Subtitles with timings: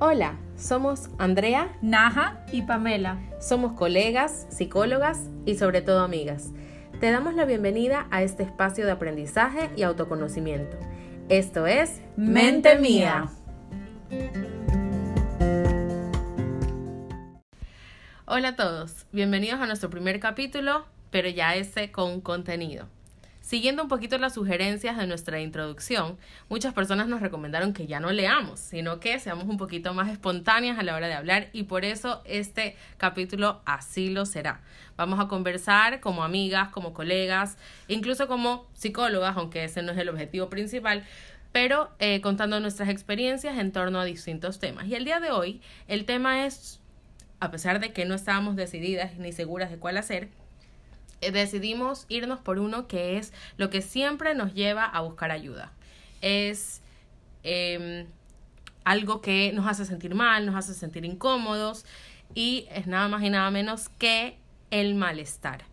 [0.00, 3.18] Hola, somos Andrea, Naja y Pamela.
[3.40, 6.52] Somos colegas, psicólogas y sobre todo amigas.
[7.00, 10.76] Te damos la bienvenida a este espacio de aprendizaje y autoconocimiento.
[11.28, 13.28] Esto es Mente Mía.
[18.24, 22.86] Hola a todos, bienvenidos a nuestro primer capítulo, pero ya ese con contenido.
[23.48, 26.18] Siguiendo un poquito las sugerencias de nuestra introducción,
[26.50, 30.78] muchas personas nos recomendaron que ya no leamos, sino que seamos un poquito más espontáneas
[30.78, 34.60] a la hora de hablar y por eso este capítulo así lo será.
[34.98, 40.10] Vamos a conversar como amigas, como colegas, incluso como psicólogas, aunque ese no es el
[40.10, 41.06] objetivo principal,
[41.50, 44.88] pero eh, contando nuestras experiencias en torno a distintos temas.
[44.88, 46.80] Y el día de hoy el tema es,
[47.40, 50.28] a pesar de que no estábamos decididas ni seguras de cuál hacer,
[51.20, 55.72] decidimos irnos por uno que es lo que siempre nos lleva a buscar ayuda.
[56.20, 56.80] Es
[57.42, 58.06] em,
[58.84, 61.84] algo que nos hace sentir mal, nos hace sentir incómodos
[62.34, 64.36] y es nada más y nada menos que
[64.70, 65.64] el malestar.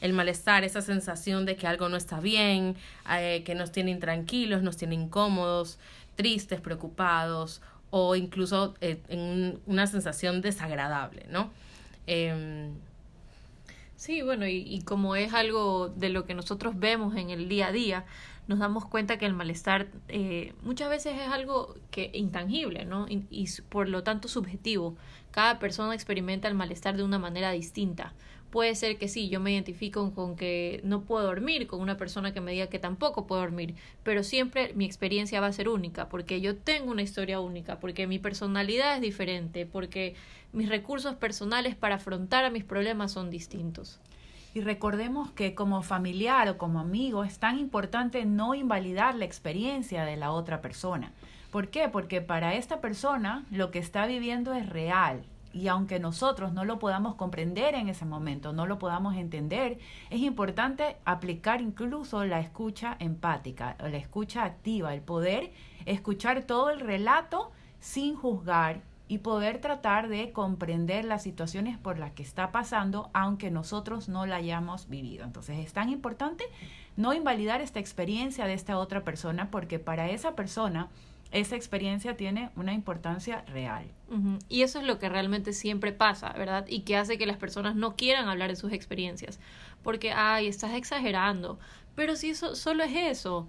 [0.00, 2.76] El malestar, esa sensación de que algo no está bien,
[3.10, 5.78] eh, que nos tiene intranquilos, nos tiene incómodos,
[6.14, 11.50] tristes, preocupados o incluso eh, en una sensación desagradable, ¿no?
[13.96, 17.72] Sí, bueno, y, como es algo de lo que nosotros vemos en el día a
[17.72, 18.04] día,
[18.48, 23.06] nos damos cuenta que el malestar eh, muchas veces es algo que intangible, ¿no?
[23.08, 24.96] Y, y, por lo tanto subjetivo.
[25.30, 28.12] Cada persona experimenta el malestar de una manera distinta.
[28.54, 32.32] Puede ser que sí, yo me identifico con que no puedo dormir, con una persona
[32.32, 33.74] que me diga que tampoco puedo dormir,
[34.04, 38.06] pero siempre mi experiencia va a ser única, porque yo tengo una historia única, porque
[38.06, 40.14] mi personalidad es diferente, porque
[40.52, 43.98] mis recursos personales para afrontar a mis problemas son distintos.
[44.54, 50.04] Y recordemos que como familiar o como amigo es tan importante no invalidar la experiencia
[50.04, 51.12] de la otra persona.
[51.50, 51.88] ¿Por qué?
[51.88, 56.80] Porque para esta persona lo que está viviendo es real, y aunque nosotros no lo
[56.80, 59.78] podamos comprender en ese momento, no lo podamos entender,
[60.10, 65.52] es importante aplicar incluso la escucha empática, la escucha activa, el poder
[65.86, 72.12] escuchar todo el relato sin juzgar y poder tratar de comprender las situaciones por las
[72.12, 75.24] que está pasando, aunque nosotros no la hayamos vivido.
[75.24, 76.44] Entonces es tan importante
[76.96, 80.88] no invalidar esta experiencia de esta otra persona, porque para esa persona,
[81.34, 83.84] esa experiencia tiene una importancia real.
[84.48, 86.66] Y eso es lo que realmente siempre pasa, ¿verdad?
[86.68, 89.40] Y que hace que las personas no quieran hablar de sus experiencias.
[89.82, 91.58] Porque, ay, estás exagerando.
[91.96, 93.48] Pero si eso solo es eso.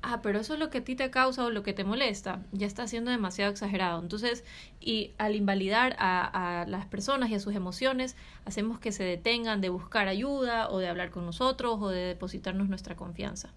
[0.00, 2.40] Ah, pero eso es lo que a ti te causa o lo que te molesta.
[2.52, 4.00] Ya está siendo demasiado exagerado.
[4.00, 4.42] Entonces,
[4.80, 8.16] y al invalidar a, a las personas y a sus emociones,
[8.46, 12.70] hacemos que se detengan de buscar ayuda o de hablar con nosotros o de depositarnos
[12.70, 13.50] nuestra confianza.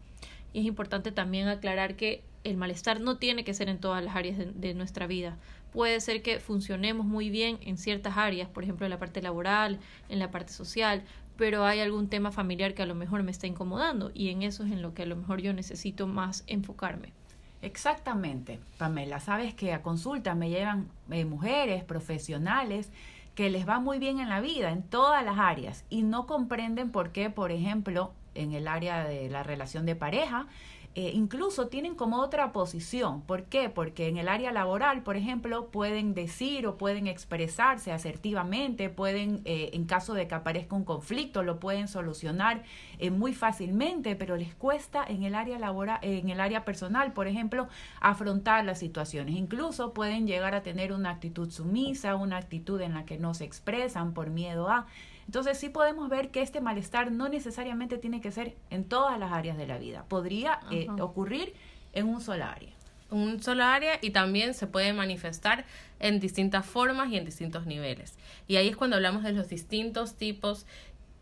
[0.53, 4.15] Y es importante también aclarar que el malestar no tiene que ser en todas las
[4.15, 5.37] áreas de, nuestra vida.
[5.71, 9.79] Puede ser que funcionemos muy bien en ciertas áreas, por ejemplo en la parte laboral,
[10.07, 11.03] en la parte social,
[11.37, 14.63] pero hay algún tema familiar que a lo mejor me está incomodando y en eso
[14.63, 17.13] es en lo que a lo mejor yo necesito más enfocarme.
[17.61, 19.19] Exactamente, Pamela.
[19.19, 22.91] Sabes que a consulta me llevan eh, mujeres profesionales
[23.35, 26.91] que les va muy bien en la vida, en todas las áreas, y no comprenden
[26.91, 30.47] por qué, por ejemplo, en el área de la relación de pareja,
[30.95, 33.21] eh, incluso tienen como otra posición.
[33.21, 33.69] ¿Por qué?
[33.69, 39.69] Porque en el área laboral, por ejemplo, pueden decir o pueden expresarse asertivamente, pueden, eh,
[39.73, 42.63] en caso de que aparezca un conflicto, lo pueden solucionar
[42.97, 47.27] eh, muy fácilmente, pero les cuesta en el área laboral, en el área personal, por
[47.27, 47.67] ejemplo,
[48.01, 49.35] afrontar las situaciones.
[49.35, 53.45] Incluso pueden llegar a tener una actitud sumisa, una actitud en la que no se
[53.45, 54.87] expresan por miedo a.
[55.29, 59.31] Entonces sí podemos ver que este malestar no necesariamente tiene que ser en todas las
[59.31, 60.03] áreas de la vida.
[60.05, 61.53] Podría eh, ocurrir
[61.93, 62.71] en un solo área.
[63.11, 65.65] Un solo área y también se puede manifestar
[65.99, 68.17] en distintas formas y en distintos niveles.
[68.47, 70.65] Y ahí es cuando hablamos de los distintos tipos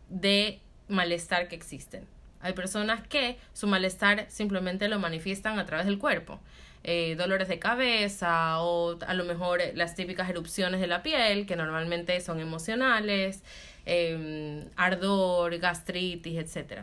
[0.08, 2.06] de malestar que existen.
[2.40, 6.40] Hay personas que su malestar simplemente lo manifiestan a través del cuerpo.
[6.84, 11.56] Eh, dolores de cabeza o a lo mejor las típicas erupciones de la piel que
[11.56, 13.42] normalmente son emocionales,
[13.90, 16.82] Em, ardor, gastritis, etc.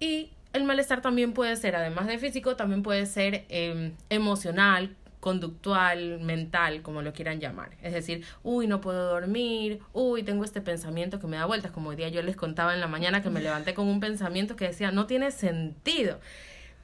[0.00, 6.18] Y el malestar también puede ser, además de físico, también puede ser em, emocional, conductual,
[6.18, 7.70] mental, como lo quieran llamar.
[7.82, 11.90] Es decir, uy, no puedo dormir, uy, tengo este pensamiento que me da vueltas, como
[11.90, 14.66] hoy día yo les contaba en la mañana que me levanté con un pensamiento que
[14.66, 16.18] decía, no tiene sentido.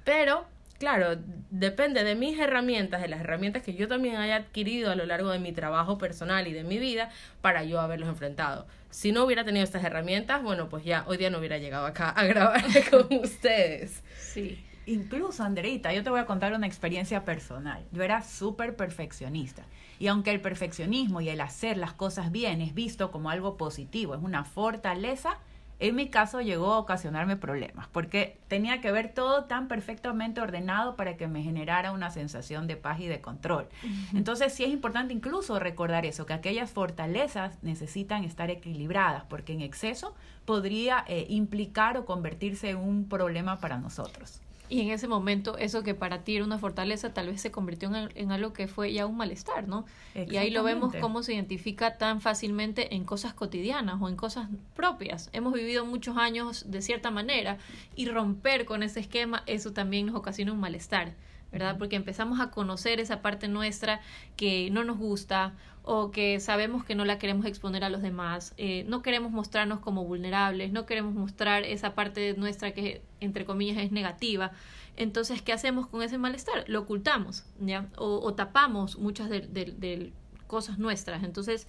[0.04, 0.46] Pero
[0.78, 1.16] claro,
[1.50, 5.30] depende de mis herramientas, de las herramientas que yo también haya adquirido a lo largo
[5.30, 7.10] de mi trabajo personal y de mi vida
[7.40, 8.66] para yo haberlos enfrentado.
[8.90, 12.10] Si no hubiera tenido estas herramientas, bueno, pues ya hoy día no hubiera llegado acá
[12.10, 14.02] a grabar con ustedes.
[14.18, 14.64] Sí.
[14.86, 17.84] Incluso, Andreita, yo te voy a contar una experiencia personal.
[17.92, 19.62] Yo era súper perfeccionista.
[19.98, 24.14] Y aunque el perfeccionismo y el hacer las cosas bien es visto como algo positivo,
[24.14, 25.38] es una fortaleza,
[25.80, 30.96] en mi caso llegó a ocasionarme problemas, porque tenía que ver todo tan perfectamente ordenado
[30.96, 33.68] para que me generara una sensación de paz y de control.
[34.14, 39.60] Entonces sí es importante incluso recordar eso, que aquellas fortalezas necesitan estar equilibradas, porque en
[39.60, 40.14] exceso
[40.48, 44.40] podría eh, implicar o convertirse en un problema para nosotros.
[44.70, 47.90] Y en ese momento, eso que para ti era una fortaleza, tal vez se convirtió
[47.94, 49.84] en, algo que fue ya un malestar, ¿no?
[50.14, 54.48] Y ahí lo vemos cómo se identifica tan fácilmente en cosas cotidianas o en cosas
[54.74, 55.28] propias.
[55.34, 57.58] Hemos vivido muchos años de cierta manera
[57.94, 61.12] y romper con ese esquema, eso también nos ocasiona un malestar.
[61.52, 61.78] ¿Verdad?
[61.78, 64.00] Porque empezamos a conocer esa parte nuestra
[64.36, 68.52] que no nos gusta o que sabemos que no la queremos exponer a los demás,
[68.58, 73.78] eh, no queremos mostrarnos como vulnerables, no queremos mostrar esa parte nuestra que entre comillas
[73.78, 74.52] es negativa.
[74.96, 76.64] Entonces, ¿qué hacemos con ese malestar?
[76.66, 77.86] Lo ocultamos, ¿ya?
[77.96, 80.12] O, tapamos muchas de
[80.48, 81.22] cosas nuestras.
[81.22, 81.68] Entonces,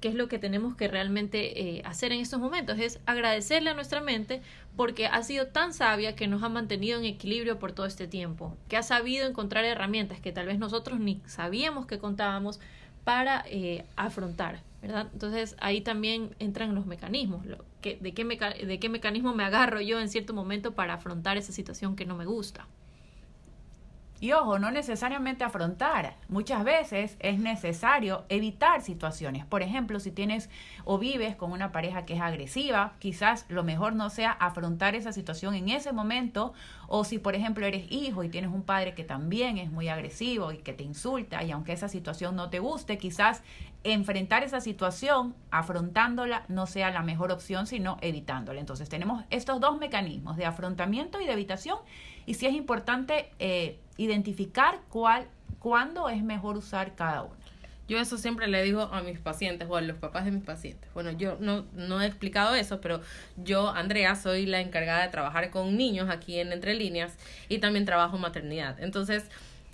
[0.00, 3.74] qué es lo que tenemos que realmente eh, hacer en estos momentos, es agradecerle a
[3.74, 4.40] nuestra mente
[4.76, 8.56] porque ha sido tan sabia que nos ha mantenido en equilibrio por todo este tiempo,
[8.68, 12.60] que ha sabido encontrar herramientas que tal vez nosotros ni sabíamos que contábamos
[13.04, 15.08] para eh, afrontar, ¿verdad?
[15.12, 19.80] Entonces ahí también entran los mecanismos, lo, que, de, qué de qué mecanismo me agarro
[19.80, 22.66] yo en cierto momento para afrontar esa situación que no me gusta.
[24.20, 26.16] Y ojo, no necesariamente afrontar.
[26.28, 29.46] Muchas veces es necesario evitar situaciones.
[29.46, 30.50] Por ejemplo, si tienes
[30.84, 35.12] o vives con una pareja que es agresiva, quizás lo mejor no sea afrontar esa
[35.12, 36.52] situación en ese momento.
[36.88, 40.50] O si, por ejemplo, eres hijo y tienes un padre que también es muy agresivo
[40.50, 43.42] y que te insulta y aunque esa situación no te guste, quizás
[43.84, 48.58] enfrentar esa situación afrontándola no sea la mejor opción, sino evitándola.
[48.58, 51.78] Entonces tenemos estos dos mecanismos de afrontamiento y de evitación
[52.26, 55.26] y sí es importante eh, identificar cuál,
[55.58, 57.36] cuándo es mejor usar cada uno.
[57.88, 60.90] Yo eso siempre le digo a mis pacientes o a los papás de mis pacientes.
[60.92, 63.00] Bueno, yo no, no he explicado eso, pero
[63.36, 67.16] yo, Andrea, soy la encargada de trabajar con niños aquí en Entre Líneas
[67.48, 68.78] y también trabajo maternidad.
[68.82, 69.24] Entonces,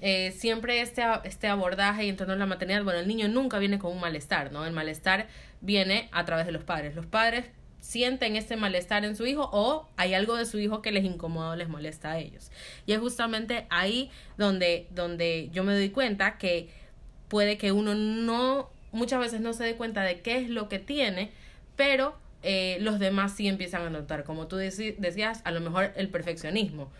[0.00, 3.90] eh, siempre este, este abordaje y en la maternidad, bueno, el niño nunca viene con
[3.90, 4.64] un malestar, ¿no?
[4.64, 5.26] El malestar
[5.60, 6.94] viene a través de los padres.
[6.94, 7.46] Los padres
[7.84, 11.50] sienten ese malestar en su hijo o hay algo de su hijo que les incomoda
[11.50, 12.50] o les molesta a ellos.
[12.86, 16.70] Y es justamente ahí donde, donde yo me doy cuenta que
[17.28, 20.78] puede que uno no, muchas veces no se dé cuenta de qué es lo que
[20.78, 21.30] tiene,
[21.76, 24.24] pero eh, los demás sí empiezan a notar.
[24.24, 26.90] Como tú decías, a lo mejor el perfeccionismo.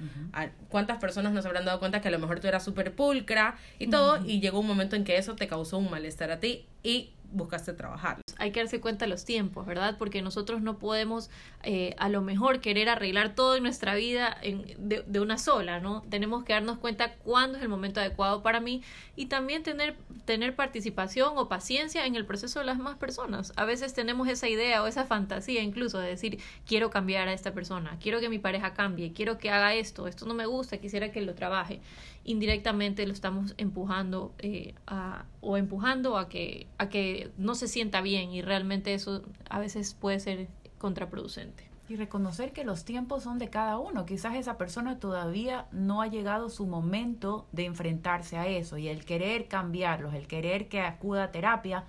[0.68, 3.86] ¿Cuántas personas nos habrán dado cuenta que a lo mejor tú eras súper pulcra y
[3.86, 7.14] todo, y llegó un momento en que eso te causó un malestar a ti y
[7.32, 8.23] buscaste trabajar.
[8.44, 9.96] Hay que darse cuenta de los tiempos, ¿verdad?
[9.98, 11.30] Porque nosotros no podemos
[11.62, 14.36] eh, a lo mejor querer arreglar todo en nuestra vida
[14.76, 16.02] de, una sola, ¿no?
[16.10, 18.82] Tenemos que darnos cuenta cuándo es el momento adecuado para mí
[19.16, 19.96] y también tener,
[20.26, 23.54] tener participación o paciencia en el proceso de las más personas.
[23.56, 27.54] A veces tenemos esa idea o esa fantasía incluso de decir, quiero cambiar a esta
[27.54, 31.10] persona, quiero que mi pareja cambie, quiero que haga esto, esto no me gusta, quisiera
[31.12, 31.80] que lo trabaje
[32.24, 38.00] indirectamente lo estamos empujando eh, a, o empujando a que, a que no se sienta
[38.00, 40.48] bien y realmente eso a veces puede ser
[40.78, 41.64] contraproducente.
[41.88, 44.06] Y reconocer que los tiempos son de cada uno.
[44.06, 49.04] Quizás esa persona todavía no ha llegado su momento de enfrentarse a eso y el
[49.04, 51.84] querer cambiarlos, el querer que acuda a terapia,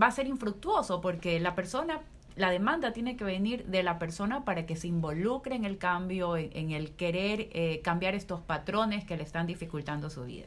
[0.00, 2.00] va a ser infructuoso porque la persona
[2.36, 6.36] la demanda tiene que venir de la persona para que se involucre en el cambio,
[6.36, 10.46] en, el querer eh, cambiar estos patrones que le están dificultando su vida.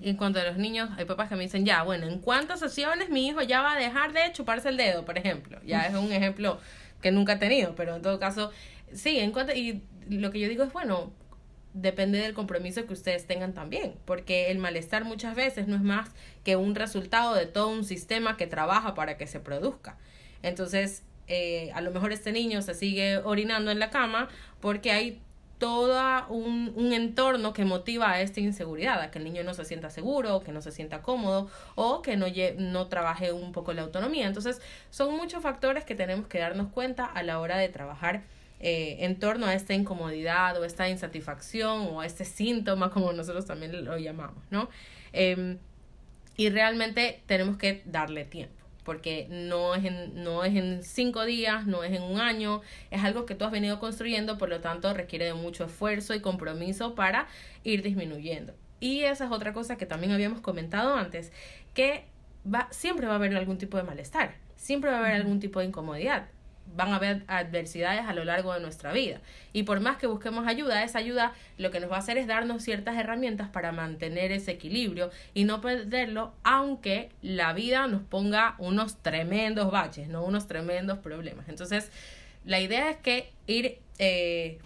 [0.00, 3.10] En cuanto a los niños, hay papás que me dicen, ya, bueno, ¿en cuántas sesiones
[3.10, 5.58] mi hijo ya va a dejar de chuparse el dedo, por ejemplo?
[5.66, 6.60] Ya es un ejemplo
[7.02, 8.52] que nunca he tenido, pero en todo caso,
[8.92, 11.12] sí, en cuanto, y lo que yo digo es, bueno,
[11.74, 16.10] depende del compromiso que ustedes tengan también, porque el malestar muchas veces no es más
[16.42, 19.98] que un resultado de todo un sistema que trabaja para que se produzca.
[20.42, 24.28] Entonces, eh, a lo mejor este niño se sigue orinando en la cama
[24.60, 25.20] porque hay
[25.58, 29.64] todo un, un, entorno que motiva a esta inseguridad, a que el niño no se
[29.64, 32.26] sienta seguro, que no se sienta cómodo o que no,
[32.58, 34.26] no trabaje un poco la autonomía.
[34.26, 34.60] Entonces,
[34.90, 38.22] son muchos factores que tenemos que darnos cuenta a la hora de trabajar
[38.60, 43.46] eh, en torno a esta incomodidad o esta insatisfacción o a este síntoma, como nosotros
[43.46, 44.68] también lo llamamos, ¿no?
[45.12, 45.58] Em,
[46.36, 48.55] y realmente tenemos que darle tiempo
[48.86, 53.04] porque no es, en, no es en cinco días, no es en un año, es
[53.04, 56.94] algo que tú has venido construyendo, por lo tanto requiere de mucho esfuerzo y compromiso
[56.94, 57.26] para
[57.64, 58.54] ir disminuyendo.
[58.80, 61.32] Y esa es otra cosa que también habíamos comentado antes,
[61.74, 62.04] que
[62.46, 65.60] va, siempre va a haber algún tipo de malestar, siempre va a haber algún tipo
[65.60, 66.28] de incomodidad.
[66.74, 69.20] Van a haber adversidades a lo largo de nuestra vida.
[69.52, 72.26] Y por más que busquemos ayuda, esa ayuda lo que nos va a hacer es
[72.26, 78.54] darnos ciertas herramientas para mantener ese equilibrio y no perderlo, aunque la vida nos ponga
[78.58, 81.48] unos tremendos baches, no unos tremendos problemas.
[81.48, 81.90] Entonces,
[82.44, 84.58] la idea es que ir, eh,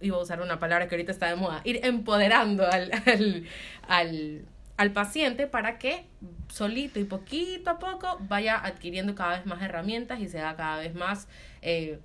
[0.00, 3.46] iba a usar una palabra que ahorita está de moda, ir empoderando al, al
[3.88, 4.44] al
[4.92, 6.06] paciente para que
[6.48, 10.94] solito y poquito a poco vaya adquiriendo cada vez más herramientas y sea cada vez
[10.94, 11.28] más
[11.62, 11.98] eh,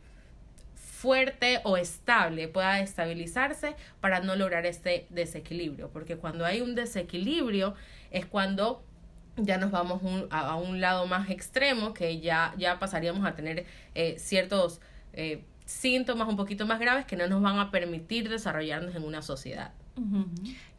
[1.01, 5.89] fuerte o estable, pueda estabilizarse para no lograr este desequilibrio.
[5.89, 7.73] Porque cuando hay un desequilibrio
[8.11, 8.83] es cuando
[9.35, 14.15] ya nos vamos a, un lado más extremo, que ya, ya pasaríamos a tener eh,
[14.19, 14.79] ciertos
[15.13, 19.21] eh, síntomas un poquito más graves que no nos van a permitir desarrollarnos en una
[19.21, 19.71] sociedad.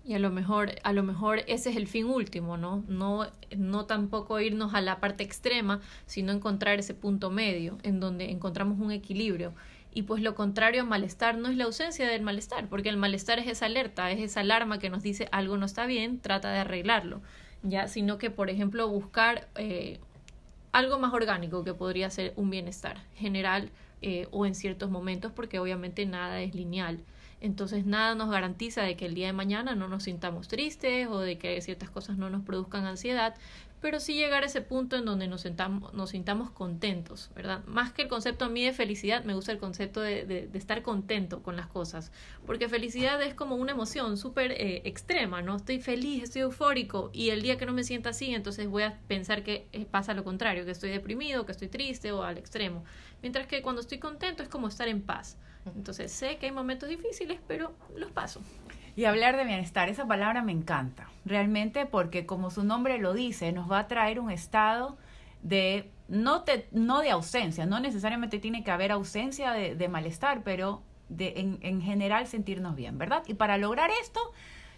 [0.05, 2.85] Y a lo mejor, a lo mejor ese es el fin último, ¿no?
[2.89, 8.31] No, no tampoco irnos a la parte extrema, sino encontrar ese punto medio en donde
[8.31, 9.55] encontramos un equilibrio.
[9.95, 13.39] Y pues lo contrario a malestar no es la ausencia del malestar, porque el malestar
[13.39, 16.61] es esa alerta, es esa alarma que nos dice algo no está bien, trata de
[16.61, 17.21] arreglarlo,
[17.63, 20.01] ya, sino que por ejemplo buscar eh,
[20.73, 25.59] algo más orgánico que podría ser un bienestar general eh, o en ciertos momentos, porque
[25.59, 27.05] obviamente nada es lineal.
[27.43, 31.19] Entonces nada nos garantiza de que el día de mañana no nos sintamos tristes o
[31.19, 33.35] de que ciertas cosas no nos produzcan ansiedad,
[33.83, 37.65] pero sí llegar a ese punto en donde nos, sentamos, nos sintamos contentos, ¿verdad?
[37.67, 40.83] Más que el concepto a mí de felicidad, me gusta el concepto de, de, estar
[40.83, 42.13] contento con las cosas,
[42.47, 45.57] porque felicidad es como una emoción súper eh, extrema, ¿no?
[45.57, 49.01] Estoy feliz, estoy eufórico y el día que no me sienta así, entonces voy a
[49.09, 52.85] pensar que eh, pasa lo contrario, que estoy deprimido, que estoy triste o al extremo.
[53.21, 55.39] Mientras que cuando estoy contento es como estar en paz.
[55.75, 58.43] Entonces sé que hay momentos difíciles, pero los paso.
[58.95, 63.53] Y hablar de bienestar, esa palabra me encanta, realmente porque como su nombre lo dice,
[63.53, 64.99] nos va a traer un estado
[65.43, 70.83] de, no, te, no de ausencia, no necesariamente tiene que haber ausencia de, malestar, pero
[71.09, 73.23] de en, en, general sentirnos bien, ¿verdad?
[73.27, 74.21] Y para lograr esto,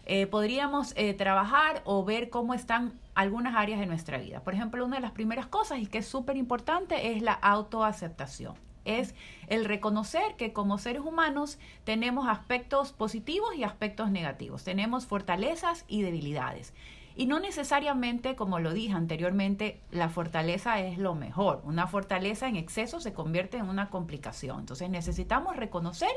[0.07, 4.41] eh, podríamos eh, trabajar o ver cómo están algunas áreas de nuestra vida.
[4.41, 8.55] Por ejemplo, una de las primeras cosas y que es súper importante es la autoaceptación
[8.85, 9.15] es
[9.47, 16.03] el reconocer que como seres humanos tenemos aspectos positivos y aspectos negativos, tenemos fortalezas y
[16.03, 16.73] debilidades.
[17.17, 21.63] Y no necesariamente, como lo dije anteriormente, la fortaleza es lo mejor.
[21.65, 24.61] Una fortaleza en exceso se convierte en una complicación.
[24.61, 26.11] Entonces necesitamos reconocer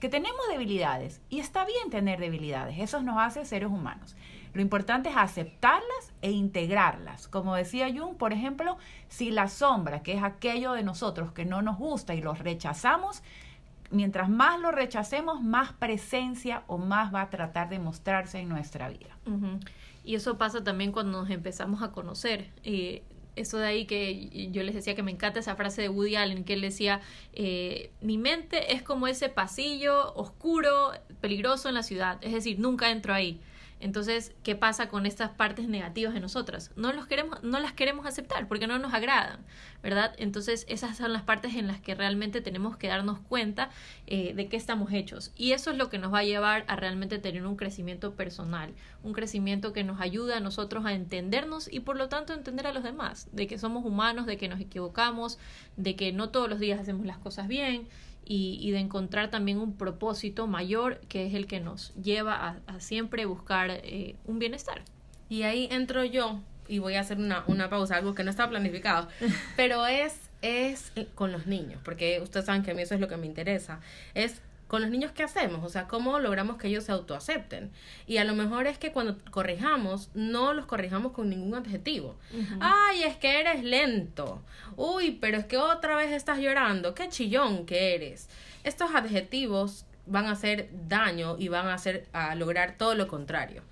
[0.00, 2.78] que tenemos debilidades y está bien tener debilidades.
[2.78, 4.16] Eso nos hace seres humanos.
[4.54, 7.28] Lo importante es aceptarlas e integrarlas.
[7.28, 8.78] Como decía Jung, por ejemplo,
[9.08, 13.22] si la sombra, que es aquello de nosotros que no nos gusta y los rechazamos,
[13.90, 18.88] mientras más lo rechacemos, más presencia o más va a tratar de mostrarse en nuestra
[18.88, 19.16] vida.
[20.04, 22.50] Y eso pasa también cuando nos empezamos a conocer.
[23.36, 26.42] Eso de ahí que yo les decía que me encanta esa frase de Woody Allen,
[26.44, 27.00] que él decía,
[27.34, 30.90] eh, mi mente es como ese pasillo oscuro,
[31.20, 33.40] peligroso en la ciudad, es decir, nunca entro ahí.
[33.80, 36.72] Entonces, ¿qué pasa con estas partes negativas de nosotras?
[36.76, 39.40] No, los queremos, no las queremos aceptar porque no nos agradan,
[39.82, 40.14] ¿verdad?
[40.18, 43.70] Entonces, esas son las partes en las que realmente tenemos que darnos cuenta
[44.06, 45.32] eh, de qué estamos hechos.
[45.36, 48.74] Y eso es lo que nos va a llevar a realmente tener un crecimiento personal,
[49.02, 52.72] un crecimiento que nos ayuda a nosotros a entendernos y por lo tanto entender a
[52.72, 55.38] los demás, de que somos humanos, de que nos equivocamos,
[55.76, 57.86] de que no todos los días hacemos las cosas bien
[58.28, 63.24] y, de encontrar también un propósito mayor que es el que nos lleva a, siempre
[63.24, 64.82] buscar eh, un bienestar.
[65.30, 68.48] Y ahí entro yo y voy a hacer una, una pausa, algo que no está
[68.48, 69.08] planificado,
[69.56, 73.08] pero es, es con los niños, porque ustedes saben que a mí eso es lo
[73.08, 73.80] que me interesa,
[74.14, 77.72] es con los niños qué hacemos, o sea, cómo logramos que ellos se autoacepten.
[78.06, 82.16] Y a lo mejor es que cuando corrijamos, no los corrijamos con ningún adjetivo.
[82.60, 84.42] Ay, es que eres lento.
[84.76, 86.94] Uy, pero es que otra vez estás llorando.
[86.94, 88.28] Qué chillón que eres.
[88.62, 93.62] Estos adjetivos van a hacer daño y van a hacer a lograr todo lo contrario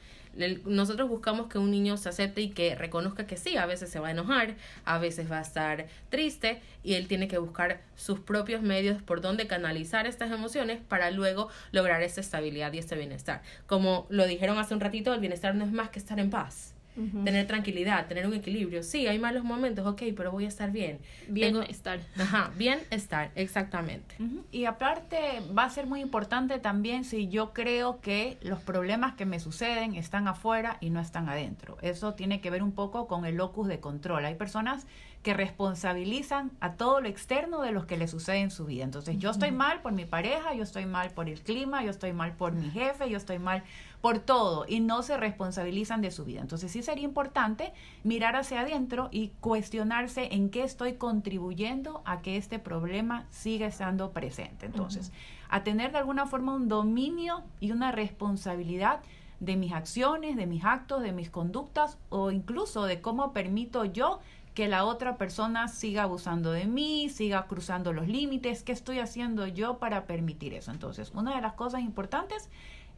[0.64, 3.98] nosotros buscamos que un niño se acepte y que reconozca que sí, a veces se
[3.98, 8.20] va a enojar, a veces va a estar triste y él tiene que buscar sus
[8.20, 13.42] propios medios por donde canalizar estas emociones para luego lograr esa estabilidad y este bienestar.
[13.66, 16.75] Como lo dijeron hace un ratito, el bienestar no es más que estar en paz
[17.24, 18.82] tener tranquilidad, tener un equilibrio.
[18.82, 20.98] Sí, hay malos momentos, ok, pero voy a estar bien.
[21.28, 22.00] Bienestar.
[22.18, 24.16] Ajá, bienestar, exactamente.
[24.50, 25.18] Y aparte
[25.56, 29.94] va a ser muy importante también si yo creo que los problemas que me suceden
[29.94, 31.76] están afuera y no están adentro.
[31.82, 34.24] Eso tiene que ver un poco con el locus de control.
[34.24, 34.86] Hay personas
[35.26, 38.84] que responsabilizan a todo lo externo de los que le sucede en su vida.
[38.84, 42.12] Entonces, yo estoy mal por mi pareja, yo estoy mal por el clima, yo estoy
[42.12, 43.64] mal por mi jefe, yo estoy mal
[44.06, 46.40] por todo y no se responsabilizan de su vida.
[46.40, 47.72] Entonces sí sería importante
[48.04, 54.12] mirar hacia adentro y cuestionarse en qué estoy contribuyendo a que este problema siga estando
[54.12, 54.66] presente.
[54.66, 55.10] Entonces,
[55.48, 59.00] a tener de alguna forma un dominio y una responsabilidad
[59.40, 64.20] de mis acciones, de mis actos, de mis conductas o incluso de cómo permito yo
[64.54, 69.48] que la otra persona siga abusando de mí, siga cruzando los límites, qué estoy haciendo
[69.48, 70.70] yo para permitir eso.
[70.70, 72.48] Entonces, una de las cosas importantes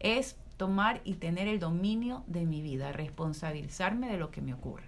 [0.00, 4.84] es tomar y tener el dominio de mi vida, responsabilizarme de lo que me ocurre.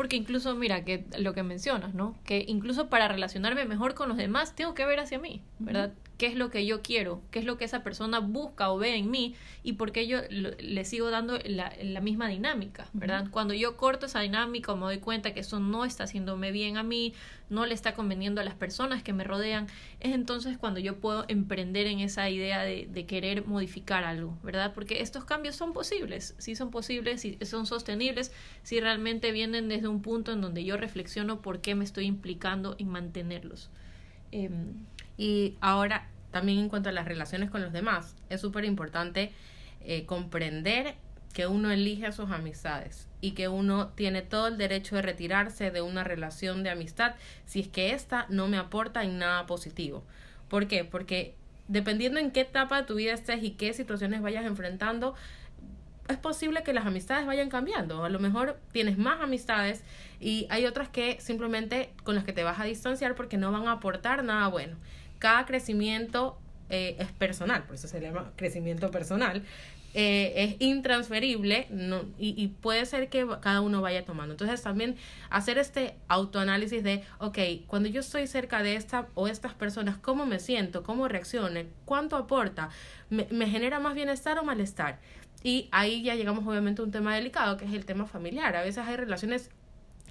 [0.00, 2.18] Porque incluso, mira, que lo que mencionas, ¿no?
[2.24, 5.92] Que incluso para relacionarme mejor con los demás, tengo que ver hacia mí, ¿verdad?
[6.20, 8.94] qué es lo que yo quiero, qué es lo que esa persona busca o ve
[8.94, 13.28] en mí y por qué yo le sigo dando la, misma dinámica, ¿verdad?
[13.30, 16.76] Cuando yo corto esa dinámica o me doy cuenta que eso no está haciéndome bien
[16.76, 17.14] a mí,
[17.48, 19.66] no le está conveniendo a las personas que me rodean,
[20.00, 24.74] es entonces cuando yo puedo emprender en esa idea de, de querer modificar algo, ¿verdad?
[24.74, 28.30] Porque estos cambios son posibles, sí son posibles, sí son sostenibles,
[28.62, 32.76] si realmente vienen desde un punto en donde yo reflexiono por qué me estoy implicando
[32.78, 33.70] en mantenerlos.
[34.32, 34.74] Em,
[35.16, 39.32] y ahora, también en cuanto a las relaciones con los demás, es súper importante
[39.80, 40.94] eh, comprender
[41.32, 45.70] que uno elige a sus amistades y que uno tiene todo el derecho de retirarse
[45.70, 47.14] de una relación de amistad
[47.46, 50.04] si es que ésta no me aporta en nada positivo.
[50.48, 50.84] ¿Por qué?
[50.84, 51.34] Porque
[51.68, 55.14] dependiendo en qué etapa de tu vida estés y qué situaciones vayas enfrentando,
[56.10, 58.04] es posible que las amistades vayan cambiando.
[58.04, 59.82] A lo mejor tienes más amistades
[60.20, 63.68] y hay otras que simplemente con las que te vas a distanciar porque no van
[63.68, 64.76] a aportar nada bueno
[65.20, 66.36] cada crecimiento
[66.70, 69.44] eh, es personal, por eso se llama crecimiento personal,
[69.92, 74.34] eh, es intransferible no, y, puede ser que cada uno vaya tomando.
[74.34, 74.96] Entonces también
[75.30, 80.26] hacer este autoanálisis de, ok, cuando yo estoy cerca de esta o estas personas, ¿cómo
[80.26, 80.84] me siento?
[80.84, 81.60] ¿Cómo reacciono?
[81.84, 82.70] ¿Cuánto aporta?
[83.10, 85.00] ¿Me, me genera más bienestar o malestar?
[85.42, 88.56] Y ahí ya llegamos obviamente a un tema delicado, que es el tema familiar.
[88.56, 89.50] A veces hay relaciones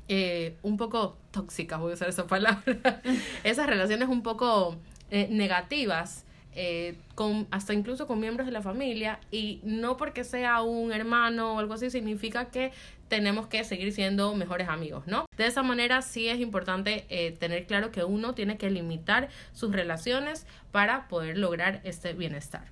[0.07, 2.61] eh, un poco tóxicas, voy a usar esa palabra.
[3.43, 4.75] Esas relaciones un poco
[5.11, 10.61] eh, negativas, eh, con, hasta incluso con miembros de la familia, y no porque sea
[10.61, 12.71] un hermano o algo así significa que
[13.09, 15.25] tenemos que seguir siendo mejores amigos, ¿no?
[15.35, 19.71] De esa manera sí es importante eh, tener claro que uno tiene que limitar sus
[19.71, 22.65] relaciones para poder lograr este bienestar.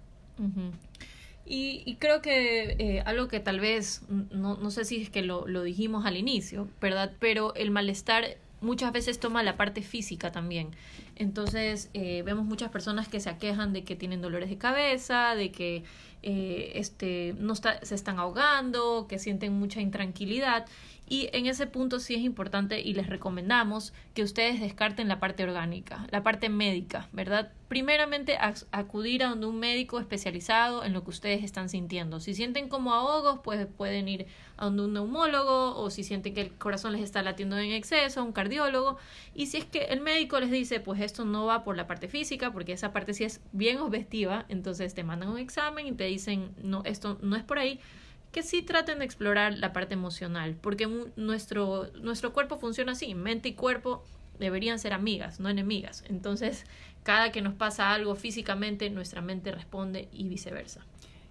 [1.50, 5.64] Y, creo que algo que tal vez, no, no sé si es que lo, lo
[5.64, 7.14] dijimos al inicio, ¿verdad?
[7.20, 10.70] Pero el malestar muchas veces toma la parte física también.
[11.16, 15.52] Entonces eh, vemos muchas personas que se aquejan de que tienen dolores de cabeza, de
[15.52, 15.84] que
[16.24, 20.66] eh, este, no está, se están ahogando, que sienten mucha intranquilidad.
[21.10, 25.44] Y en ese punto sí es importante y les recomendamos que ustedes descarten la parte
[25.44, 27.54] orgánica, la parte médica, ¿verdad?
[27.70, 28.38] Primeramente
[28.72, 32.20] acudir a donde un médico especializado en lo que ustedes están sintiendo.
[32.20, 36.42] Si sienten como ahogos, pues pueden ir a donde un neumólogo o si sienten que
[36.42, 38.98] el corazón les está latiendo en exceso, un cardiólogo.
[39.34, 42.10] Y si es que el médico les dice, pues esto no va por la parte
[42.10, 46.04] física, porque esa parte sí es bien objetiva, entonces te mandan un examen y te
[46.04, 47.80] dicen, no, esto no es por ahí
[48.38, 53.50] que sí traten de explorar la parte emocional, porque nuestro, nuestro cuerpo funciona así, mente
[53.50, 54.04] y cuerpo
[54.38, 56.04] deberían ser amigas, no enemigas.
[56.08, 56.66] Entonces,
[57.02, 60.86] cada que nos pasa algo físicamente, nuestra mente responde y viceversa.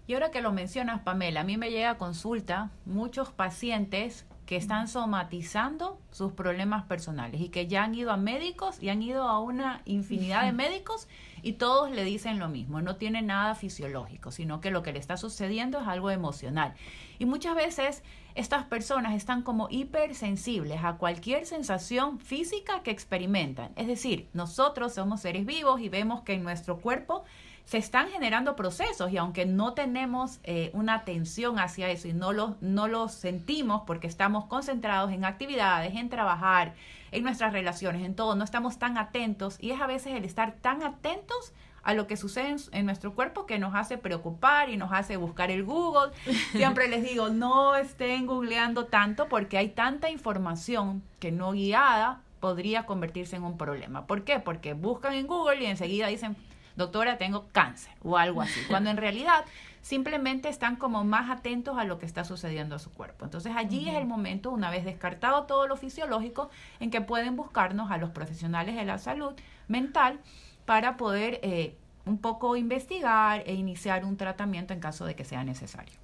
[0.09, 4.57] Y ahora que lo mencionas, Pamela, a mí me llega a consulta muchos pacientes que
[4.57, 9.25] están somatizando sus problemas personales y que ya han ido a médicos y han ido
[9.25, 11.09] a una infinidad de médicos
[11.43, 15.01] y todos le dicen lo mismo, no tiene nada fisiológico, sino que lo que le
[15.01, 16.75] está sucediendo es algo emocional.
[17.19, 18.03] Y muchas veces
[18.37, 23.73] estas personas están como hipersensibles a cualquier sensación física que experimentan.
[23.77, 27.25] Es decir, nosotros somos seres vivos y vemos que en nuestro cuerpo
[27.67, 32.33] se están generando procesos y aunque no tenemos eh, una atención hacia eso y no
[32.33, 36.75] lo, no lo sentimos porque estamos concentrados en actividades, en trabajar,
[37.11, 40.53] en nuestras relaciones, en todo, no estamos tan atentos y es a veces el estar
[40.53, 41.53] tan atentos
[41.83, 45.51] a lo que sucede en, nuestro cuerpo que nos hace preocupar y nos hace buscar
[45.51, 46.13] el Google.
[46.53, 52.87] Siempre les digo, no estén googleando tanto porque hay tanta información que no guiada podría
[52.87, 54.07] convertirse en un problema.
[54.07, 54.39] ¿Por qué?
[54.41, 56.37] Porque buscan en Google y enseguida dicen,
[56.77, 59.45] doctora, tengo cáncer o algo así, cuando en realidad
[59.83, 63.25] simplemente están como más atentos a lo que está sucediendo a su cuerpo.
[63.25, 67.91] Entonces allí es el momento, una vez descartado todo lo fisiológico, en que pueden buscarnos
[67.91, 69.35] a los profesionales de la salud
[69.69, 70.19] mental
[70.65, 75.45] para poder eh, un poco investigar e iniciar un tratamiento en caso de que sea
[75.45, 75.95] necesario.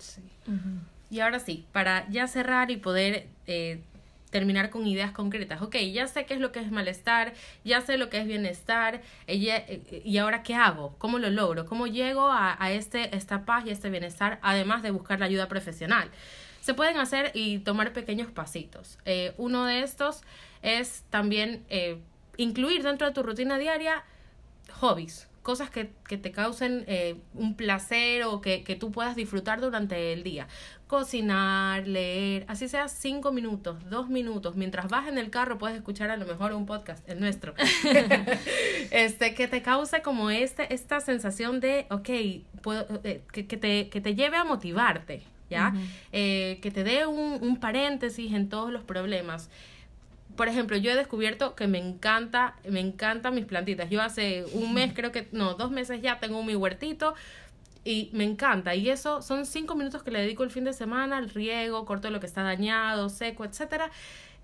[1.10, 3.82] Y ahora sí, para ya cerrar y poder eh,
[4.32, 5.62] terminar con ideas concretas.
[5.62, 9.02] Ok, ya sé qué es lo que es malestar, ya sé lo que es bienestar,
[9.28, 13.64] eh, y ahora qué hago, cómo lo logro, cómo llego a, a este, esta paz
[13.66, 16.08] y este bienestar, además de buscar la ayuda profesional.
[16.60, 18.98] Se pueden hacer y tomar pequeños pasitos.
[19.04, 20.22] Eh, uno de estos
[20.62, 21.98] es también eh,
[22.36, 24.04] incluir dentro de tu rutina diaria
[24.80, 30.12] hobbies, cosas que, te causen eh, un placer o que, que, tú puedas disfrutar durante
[30.12, 30.46] el día.
[30.86, 34.56] Cocinar, leer, así sea cinco minutos, dos minutos.
[34.56, 37.54] Mientras vas en el carro puedes escuchar a lo mejor un podcast, el nuestro.
[38.90, 42.10] este, que te cause como este, esta sensación de, ok,
[42.62, 45.74] puedo, eh, que, que, te, que te lleve a motivarte, ¿ya?
[46.12, 49.50] Eh, que te dé un, un paréntesis en todos los problemas
[50.36, 53.90] por ejemplo, yo he descubierto que me encanta, me encantan mis plantitas.
[53.90, 57.14] Yo hace un mes, creo que, no, dos meses ya tengo mi huertito
[57.84, 58.74] y me encanta.
[58.74, 62.10] Y eso son cinco minutos que le dedico el fin de semana al riego, corto
[62.10, 63.90] lo que está dañado, seco, etcétera.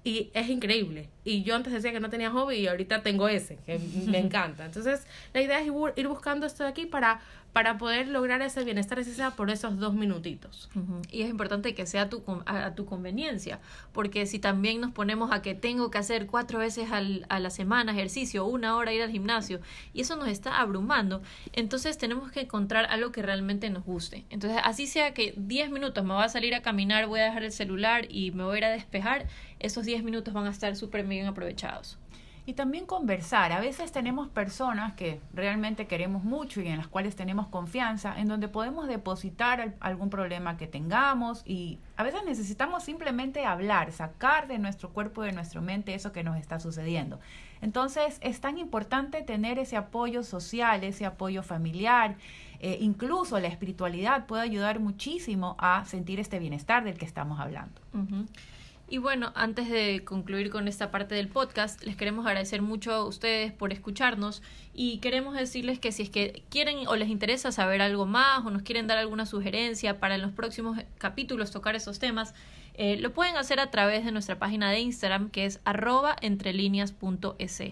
[0.05, 1.09] Y es increíble.
[1.25, 4.65] Y yo antes decía que no tenía hobby y ahorita tengo ese, que me encanta.
[4.65, 7.21] Entonces, la idea es ir buscando esto de aquí para
[7.53, 10.69] para poder lograr ese bienestar, sea por esos dos minutitos.
[11.11, 13.61] Y es importante que sea tu, a, tu conveniencia,
[13.93, 17.51] porque si también nos ponemos a que tengo que hacer cuatro veces al, a la
[17.51, 19.61] semana ejercicio, una hora ir al gimnasio,
[19.93, 24.25] y eso nos está abrumando, entonces tenemos que encontrar algo que realmente nos guste.
[24.31, 27.45] Entonces, así sea que diez minutos me voy a salir a caminar, voy a dejar
[27.45, 29.27] el celular y me voy a ir a despejar,
[29.59, 31.99] esos diez minutos van a estar súper bien aprovechados.
[32.49, 33.53] Y también conversar.
[33.53, 38.27] A veces tenemos personas que realmente queremos mucho y en las cuales tenemos confianza, en
[38.27, 44.59] donde podemos depositar algún problema que tengamos y a veces necesitamos simplemente hablar, sacar de
[44.59, 47.21] nuestro cuerpo, de nuestra mente eso que nos está sucediendo.
[47.61, 52.17] Entonces es tan importante tener ese apoyo social, ese apoyo familiar.
[52.61, 57.79] Eh, incluso la espiritualidad puede ayudar muchísimo a sentir este bienestar del que estamos hablando.
[58.91, 63.05] Y bueno, antes de concluir con esta parte del podcast, les queremos agradecer mucho a
[63.05, 67.83] ustedes por escucharnos y queremos decirles que si es que quieren o les interesa saber
[67.83, 71.99] algo más o nos quieren dar alguna sugerencia para en los próximos capítulos tocar esos
[71.99, 72.33] temas,
[72.75, 77.63] eh, lo pueden hacer a través de nuestra página de Instagram que es arroba entrelíneas.es.